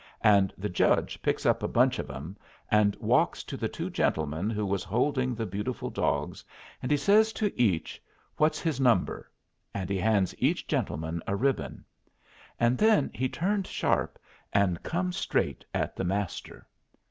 And 0.23 0.51
the 0.57 0.67
judge 0.67 1.21
picks 1.21 1.45
up 1.45 1.61
a 1.61 1.67
bunch 1.67 1.99
of 1.99 2.09
'em 2.09 2.35
and 2.71 2.95
walks 2.95 3.43
to 3.43 3.55
the 3.55 3.69
two 3.69 3.91
gentlemen 3.91 4.49
who 4.49 4.65
was 4.65 4.83
holding 4.83 5.35
the 5.35 5.45
beautiful 5.45 5.91
dogs, 5.91 6.43
and 6.81 6.89
he 6.89 6.97
says 6.97 7.31
to 7.33 7.53
each, 7.55 8.01
"What's 8.37 8.59
his 8.59 8.79
number?" 8.79 9.29
and 9.75 9.91
he 9.91 9.99
hands 9.99 10.33
each 10.39 10.65
gentleman 10.65 11.21
a 11.27 11.35
ribbon. 11.35 11.85
And 12.59 12.79
then 12.79 13.11
he 13.13 13.29
turned 13.29 13.67
sharp 13.67 14.17
and 14.51 14.81
comes 14.81 15.17
straight 15.17 15.63
at 15.71 15.95
the 15.95 16.03
Master. 16.03 16.65